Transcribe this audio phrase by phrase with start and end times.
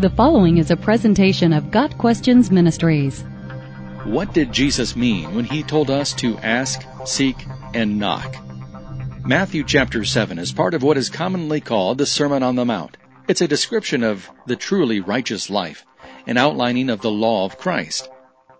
[0.00, 3.20] The following is a presentation of Got Questions Ministries.
[4.04, 7.36] What did Jesus mean when he told us to ask, seek,
[7.74, 8.34] and knock?
[9.26, 12.96] Matthew chapter 7 is part of what is commonly called the Sermon on the Mount.
[13.28, 15.84] It's a description of the truly righteous life,
[16.26, 18.08] an outlining of the law of Christ.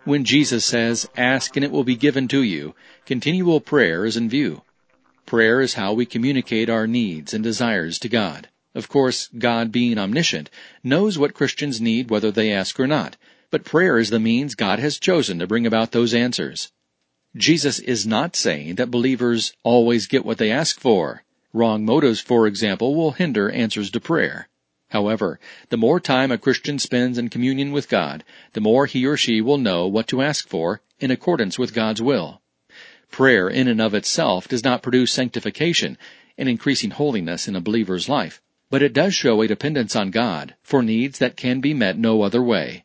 [0.05, 2.75] When Jesus says, ask and it will be given to you,
[3.07, 4.61] continual prayer is in view.
[5.25, 8.51] Prayer is how we communicate our needs and desires to God.
[8.73, 10.49] Of course, God being omniscient
[10.85, 13.17] knows what Christians need whether they ask or not,
[13.51, 16.71] but prayer is the means God has chosen to bring about those answers.
[17.37, 21.25] Jesus is not saying that believers always get what they ask for.
[21.53, 24.49] Wrong motives, for example, will hinder answers to prayer.
[24.91, 25.41] However,
[25.71, 29.41] the more time a Christian spends in communion with God, the more he or she
[29.41, 32.41] will know what to ask for in accordance with God's will.
[33.11, 35.99] Prayer in and of itself does not produce sanctification
[36.39, 40.55] and increasing holiness in a believer's life but it does show a dependence on God
[40.63, 42.85] for needs that can be met no other way.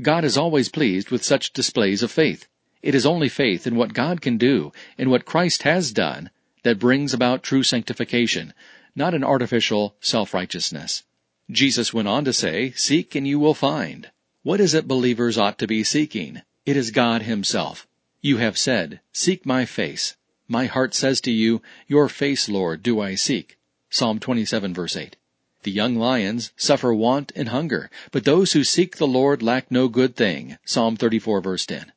[0.00, 2.46] God is always pleased with such displays of faith.
[2.82, 6.30] It is only faith in what God can do and what Christ has done
[6.64, 8.52] that brings about true sanctification,
[8.94, 11.04] not an artificial self-righteousness.
[11.50, 14.10] Jesus went on to say, Seek and you will find.
[14.42, 16.42] What is it believers ought to be seeking?
[16.66, 17.86] It is God Himself.
[18.20, 20.16] You have said, Seek my face.
[20.48, 23.56] My heart says to you, Your face, Lord, do I seek.
[23.90, 25.16] Psalm 27 verse 8.
[25.64, 29.86] The young lions suffer want and hunger, but those who seek the Lord lack no
[29.86, 30.58] good thing.
[30.64, 31.92] Psalm 34 verse 10.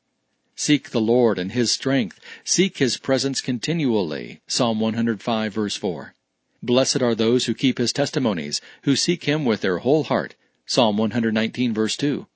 [0.54, 2.20] Seek the Lord and His strength.
[2.44, 4.40] Seek His presence continually.
[4.46, 6.14] Psalm 105 verse 4.
[6.62, 10.36] Blessed are those who keep His testimonies, who seek Him with their whole heart.
[10.64, 12.26] Psalm 119 verse 2.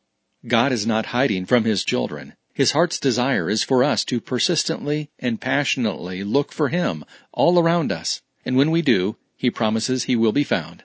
[0.48, 2.34] God is not hiding from His children.
[2.52, 7.92] His heart's desire is for us to persistently and passionately look for Him all around
[7.92, 8.20] us.
[8.44, 10.82] And when we do, He promises He will be found.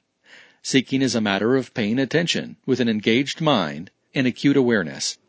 [0.68, 5.20] Seeking is a matter of paying attention with an engaged mind and acute awareness.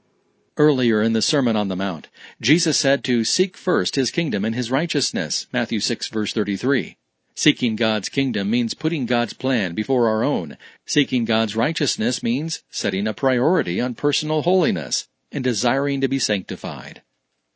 [0.56, 2.08] Earlier in the Sermon on the Mount,
[2.40, 6.96] Jesus said to seek first His kingdom and His righteousness, Matthew 6 verse 33.
[7.34, 10.56] Seeking God's kingdom means putting God's plan before our own.
[10.86, 17.02] Seeking God's righteousness means setting a priority on personal holiness and desiring to be sanctified.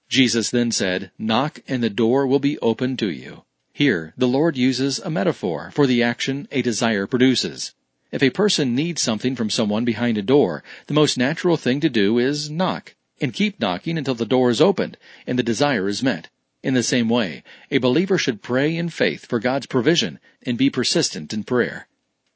[0.06, 3.44] Jesus then said, Knock and the door will be opened to you.
[3.80, 7.72] Here, the Lord uses a metaphor for the action a desire produces.
[8.12, 11.88] If a person needs something from someone behind a door, the most natural thing to
[11.88, 16.02] do is knock, and keep knocking until the door is opened and the desire is
[16.02, 16.28] met.
[16.62, 20.68] In the same way, a believer should pray in faith for God's provision and be
[20.68, 21.88] persistent in prayer.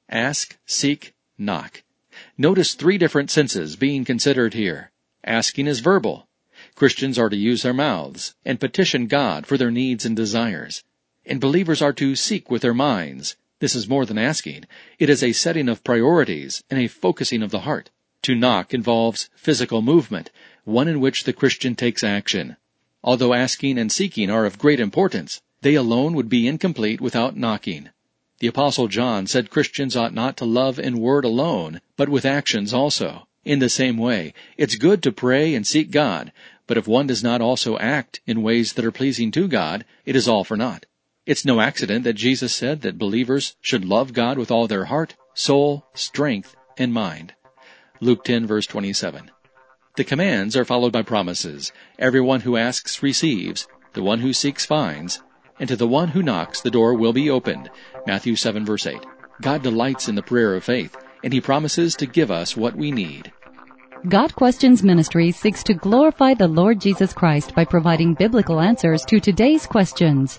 [0.08, 1.82] Ask, seek, knock.
[2.38, 4.92] Notice three different senses being considered here.
[5.22, 6.26] Asking is verbal.
[6.74, 10.82] Christians are to use their mouths and petition God for their needs and desires.
[11.26, 13.36] And believers are to seek with their minds.
[13.60, 14.64] This is more than asking.
[14.98, 17.90] It is a setting of priorities and a focusing of the heart.
[18.22, 20.30] To knock involves physical movement,
[20.64, 22.56] one in which the Christian takes action.
[23.02, 27.90] Although asking and seeking are of great importance, they alone would be incomplete without knocking.
[28.40, 32.74] The apostle John said Christians ought not to love in word alone, but with actions
[32.74, 33.26] also.
[33.44, 36.32] In the same way, it's good to pray and seek God,
[36.66, 40.16] but if one does not also act in ways that are pleasing to God, it
[40.16, 40.86] is all for naught.
[41.26, 45.16] It's no accident that Jesus said that believers should love God with all their heart,
[45.32, 47.32] soul, strength, and mind.
[47.98, 49.30] Luke 10 verse 27.
[49.96, 51.72] The commands are followed by promises.
[51.98, 55.22] Everyone who asks receives, the one who seeks finds,
[55.58, 57.70] and to the one who knocks the door will be opened.
[58.06, 58.98] Matthew 7 verse 8.
[59.40, 62.90] God delights in the prayer of faith, and He promises to give us what we
[62.90, 63.32] need.
[64.10, 69.20] Got Questions Ministry seeks to glorify the Lord Jesus Christ by providing biblical answers to
[69.20, 70.38] today's questions